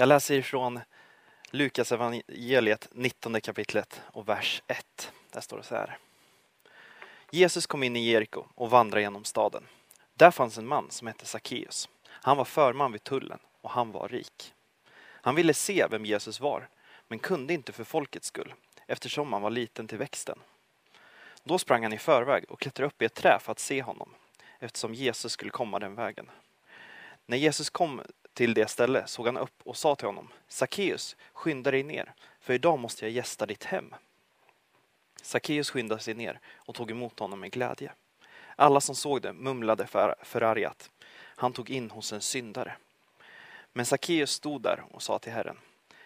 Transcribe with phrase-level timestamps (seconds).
[0.00, 0.80] Jag läser ifrån
[1.50, 5.12] Lukas evangeliet 19 kapitlet och vers 1.
[5.30, 5.98] Där står det så här.
[7.30, 9.66] Jesus kom in i Jeriko och vandrade genom staden.
[10.14, 11.88] Där fanns en man som hette Sackeus.
[12.08, 14.54] Han var förman vid tullen och han var rik.
[15.00, 16.68] Han ville se vem Jesus var,
[17.08, 18.54] men kunde inte för folkets skull,
[18.86, 20.38] eftersom han var liten till växten.
[21.44, 24.14] Då sprang han i förväg och klättrade upp i ett träd för att se honom,
[24.58, 26.30] eftersom Jesus skulle komma den vägen.
[27.26, 28.02] När Jesus kom
[28.38, 32.54] till det ställe såg han upp och sa till honom, Sackeus, skynda dig ner, för
[32.54, 33.94] idag måste jag gästa ditt hem.
[35.22, 37.92] Sackeus skyndade sig ner och tog emot honom med glädje.
[38.56, 40.90] Alla som såg det mumlade för, förargat.
[41.14, 42.76] Han tog in hos en syndare.
[43.72, 45.58] Men Sackeus stod där och sa till Herren,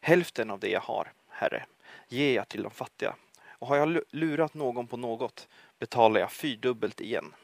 [0.00, 1.64] hälften av det jag har, Herre,
[2.08, 3.14] ger jag till de fattiga.
[3.48, 7.34] Och har jag lurat någon på något betalar jag fyrdubbelt igen.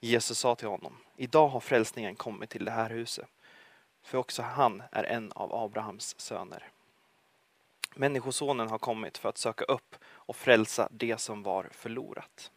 [0.00, 3.28] Jesus sa till honom, idag har frälsningen kommit till det här huset,
[4.08, 6.68] för också han är en av Abrahams söner.
[7.94, 12.50] Människosonen har kommit för att söka upp och frälsa det som var förlorat.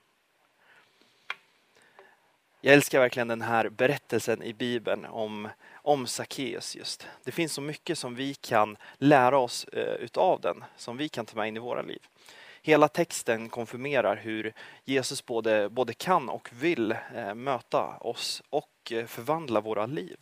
[2.62, 7.08] Jag älskar verkligen den här berättelsen i Bibeln om, om Sackeus just.
[7.24, 11.26] Det finns så mycket som vi kan lära oss eh, utav den, som vi kan
[11.26, 12.08] ta med in i våra liv.
[12.62, 14.54] Hela texten konfirmerar hur
[14.86, 20.18] Jesus både, både kan och vill eh, möta oss och eh, förvandla våra liv.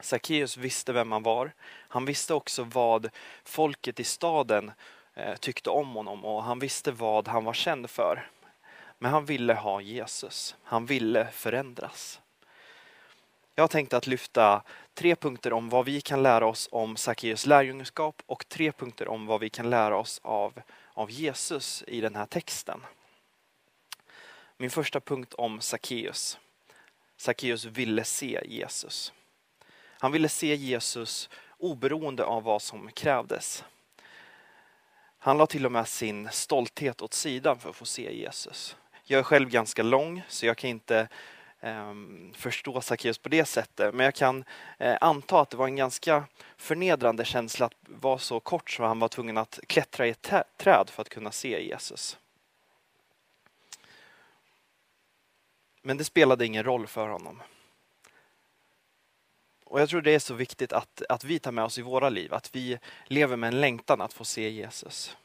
[0.00, 1.52] Sackeus visste vem han var.
[1.88, 3.10] Han visste också vad
[3.44, 4.72] folket i staden
[5.14, 8.30] eh, tyckte om honom och han visste vad han var känd för.
[8.98, 10.56] Men han ville ha Jesus.
[10.62, 12.20] Han ville förändras.
[13.54, 14.62] Jag tänkte att lyfta
[14.94, 19.26] tre punkter om vad vi kan lära oss om Sackeus lärjungskap och tre punkter om
[19.26, 20.62] vad vi kan lära oss av,
[20.94, 22.80] av Jesus i den här texten.
[24.56, 26.38] Min första punkt om Sackeus.
[27.16, 29.12] Sackeus ville se Jesus.
[29.98, 33.64] Han ville se Jesus oberoende av vad som krävdes.
[35.18, 38.76] Han la till och med sin stolthet åt sidan för att få se Jesus.
[39.04, 41.08] Jag är själv ganska lång så jag kan inte
[41.60, 41.94] eh,
[42.32, 43.94] förstå Sackeus på det sättet.
[43.94, 44.44] Men jag kan
[44.78, 46.24] eh, anta att det var en ganska
[46.56, 50.90] förnedrande känsla att vara så kort så han var tvungen att klättra i ett träd
[50.90, 52.18] för att kunna se Jesus.
[55.82, 57.42] Men det spelade ingen roll för honom.
[59.68, 62.08] Och jag tror det är så viktigt att, att vi tar med oss i våra
[62.08, 65.16] liv, att vi lever med en längtan att få se Jesus.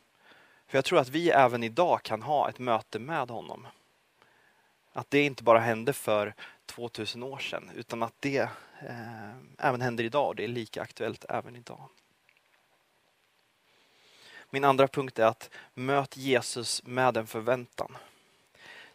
[0.67, 3.67] För jag tror att vi även idag kan ha ett möte med honom.
[4.93, 6.33] Att det inte bara hände för
[6.65, 8.49] 2000 år sedan utan att det
[8.87, 11.89] eh, även händer idag och det är lika aktuellt även idag.
[14.49, 17.97] Min andra punkt är att möt Jesus med en förväntan.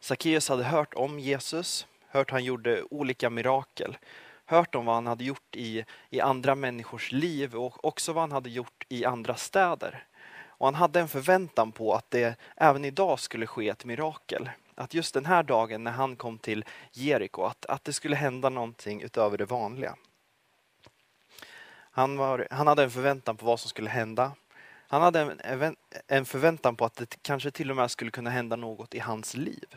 [0.01, 3.97] Sackeus hade hört om Jesus, hört han gjorde olika mirakel,
[4.47, 8.33] hört om vad han hade gjort i, i andra människors liv och också vad han
[8.33, 10.05] hade gjort i andra städer.
[10.59, 14.51] Och han hade en förväntan på att det även idag skulle ske ett mirakel.
[14.75, 18.49] Att just den här dagen när han kom till Jeriko, att, att det skulle hända
[18.49, 19.97] någonting utöver det vanliga.
[21.91, 24.33] Han, var, han hade en förväntan på vad som skulle hända.
[24.89, 25.77] Han hade en,
[26.07, 29.37] en förväntan på att det kanske till och med skulle kunna hända något i hans
[29.37, 29.77] liv.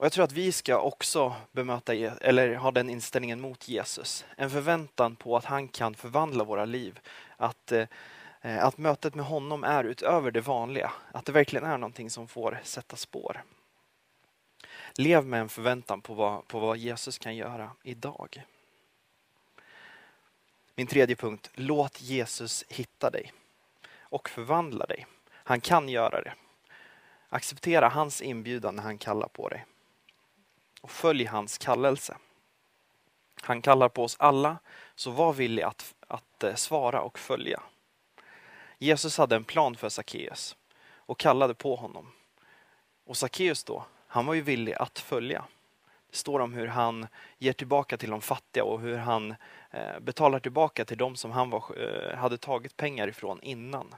[0.00, 4.24] Och Jag tror att vi ska också bemöta, eller ha den inställningen mot Jesus.
[4.36, 7.00] En förväntan på att han kan förvandla våra liv.
[7.36, 7.86] Att, eh,
[8.40, 10.92] att mötet med honom är utöver det vanliga.
[11.12, 13.42] Att det verkligen är någonting som får sätta spår.
[14.94, 18.42] Lev med en förväntan på vad, på vad Jesus kan göra idag.
[20.74, 23.32] Min tredje punkt, låt Jesus hitta dig
[24.00, 25.06] och förvandla dig.
[25.32, 26.34] Han kan göra det.
[27.28, 29.66] Acceptera hans inbjudan när han kallar på dig
[30.80, 32.16] och följ hans kallelse.
[33.42, 34.58] Han kallar på oss alla,
[34.94, 37.60] så var villig att, att eh, svara och följa.
[38.78, 40.56] Jesus hade en plan för Sackeus
[40.96, 42.12] och kallade på honom.
[43.04, 45.44] Och Sackeus då, han var ju villig att följa.
[46.10, 47.06] Det står om hur han
[47.38, 49.34] ger tillbaka till de fattiga och hur han
[49.70, 53.94] eh, betalar tillbaka till de som han var, eh, hade tagit pengar ifrån innan.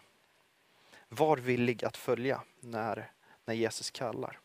[1.09, 3.11] Var villig att följa när,
[3.45, 4.39] när Jesus kallar.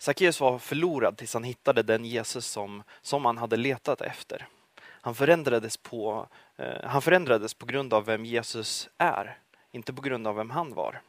[0.00, 4.48] Sackeus var förlorad tills han hittade den Jesus som, som han hade letat efter.
[4.80, 9.38] Han förändrades, på, eh, han förändrades på grund av vem Jesus är,
[9.70, 11.00] inte på grund av vem han var.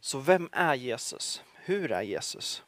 [0.00, 1.42] Så vem är Jesus?
[1.54, 2.62] Hur är Jesus?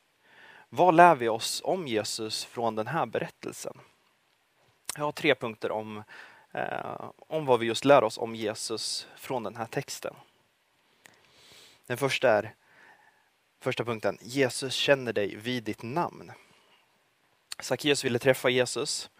[0.69, 3.81] Vad lär vi oss om Jesus från den här berättelsen?
[4.97, 6.03] Jag har tre punkter om,
[6.53, 10.15] eh, om vad vi just lär oss om Jesus från den här texten.
[11.87, 12.55] Den första är
[13.65, 16.33] Första punkten, Jesus känner dig vid ditt namn.
[17.61, 19.11] Sackeus ville träffa Jesus.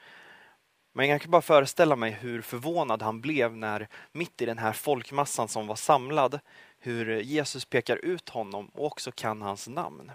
[0.93, 4.73] Men jag kan bara föreställa mig hur förvånad han blev när mitt i den här
[4.73, 6.41] folkmassan som var samlad,
[6.79, 10.13] hur Jesus pekar ut honom och också kan hans namn.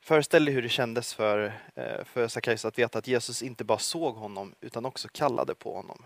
[0.00, 3.78] Föreställ dig hur det kändes för, eh, för Sackeus att veta att Jesus inte bara
[3.78, 6.04] såg honom utan också kallade på honom.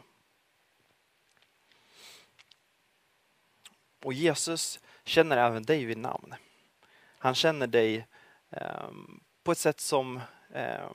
[4.06, 6.34] Och Jesus känner även dig vid namn.
[7.18, 8.06] Han känner dig
[8.50, 8.90] eh,
[9.42, 10.20] på ett sätt som
[10.52, 10.90] eh,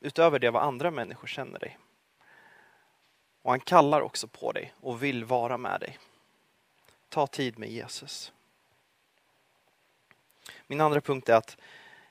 [0.00, 1.78] utöver det vad andra människor känner dig.
[3.42, 5.98] Och han kallar också på dig och vill vara med dig.
[7.08, 8.32] Ta tid med Jesus.
[10.66, 11.56] Min andra punkt är att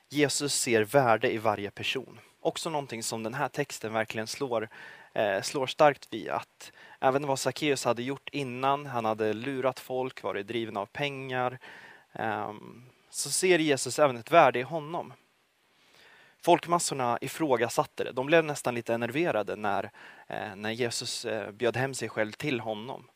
[0.10, 2.20] Jesus ser värde i varje person.
[2.44, 4.70] Också någonting som den här texten verkligen slår,
[5.14, 6.30] eh, slår starkt vid.
[6.30, 11.60] Att även vad Sackeus hade gjort innan, han hade lurat folk, varit driven av pengar,
[12.14, 12.54] eh,
[13.10, 15.14] så ser Jesus även ett värde i honom.
[16.42, 18.12] Folkmassorna ifrågasatte det.
[18.12, 19.92] De blev nästan lite enerverade när,
[20.28, 23.10] eh, när Jesus eh, bjöd hem sig själv till honom.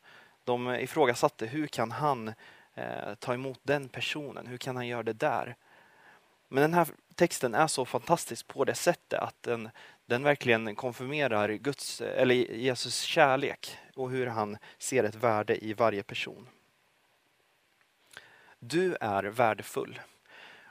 [0.44, 2.28] De ifrågasatte hur kan han
[2.74, 4.46] eh, ta emot den personen?
[4.46, 5.56] Hur kan han göra det där?
[6.48, 9.70] Men den här texten är så fantastisk på det sättet att den,
[10.06, 16.02] den verkligen konfirmerar Guds, eller Jesus kärlek och hur han ser ett värde i varje
[16.02, 16.48] person.
[18.58, 20.00] Du är värdefull.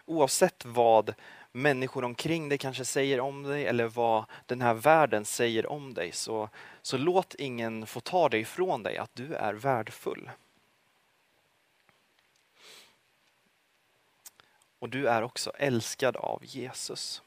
[0.05, 1.13] Oavsett vad
[1.51, 6.11] människor omkring dig kanske säger om dig eller vad den här världen säger om dig
[6.11, 6.49] så,
[6.81, 10.29] så låt ingen få ta dig ifrån dig att du är värdefull.
[14.87, 17.21] Och du är också älskad av Jesus.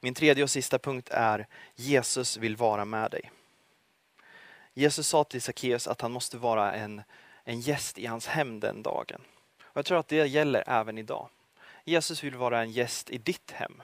[0.00, 3.30] Min tredje och sista punkt är Jesus vill vara med dig.
[4.74, 7.02] Jesus sa till Sackeus att han måste vara en,
[7.44, 9.20] en gäst i hans hem den dagen.
[9.62, 11.28] Och jag tror att det gäller även idag.
[11.84, 13.82] Jesus vill vara en gäst i ditt hem.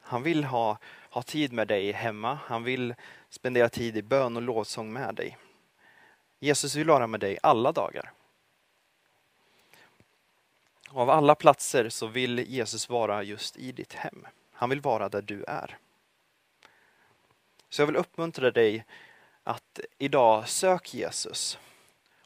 [0.00, 0.78] Han vill ha,
[1.10, 2.38] ha tid med dig hemma.
[2.46, 2.94] Han vill
[3.28, 5.36] spendera tid i bön och lovsång med dig.
[6.40, 8.12] Jesus vill vara med dig alla dagar.
[10.96, 14.26] Och av alla platser så vill Jesus vara just i ditt hem.
[14.52, 15.78] Han vill vara där du är.
[17.68, 18.84] Så jag vill uppmuntra dig
[19.42, 21.58] att idag sök Jesus.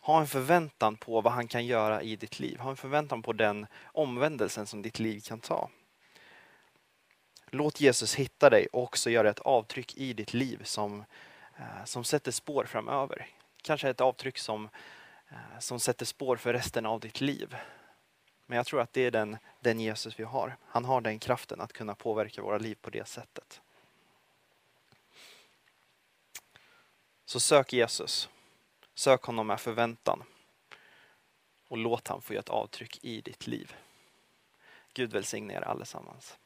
[0.01, 2.59] Ha en förväntan på vad han kan göra i ditt liv.
[2.59, 5.71] Ha en förväntan på den omvändelsen som ditt liv kan ta.
[7.47, 11.05] Låt Jesus hitta dig och också göra ett avtryck i ditt liv som,
[11.57, 13.27] eh, som sätter spår framöver.
[13.63, 14.69] Kanske ett avtryck som,
[15.29, 17.57] eh, som sätter spår för resten av ditt liv.
[18.51, 20.57] Men jag tror att det är den, den Jesus vi har.
[20.67, 23.61] Han har den kraften att kunna påverka våra liv på det sättet.
[27.25, 28.29] Så sök Jesus.
[28.95, 30.23] Sök honom med förväntan.
[31.69, 33.75] Och låt han få göra ett avtryck i ditt liv.
[34.93, 36.39] Gud välsigne er allesammans.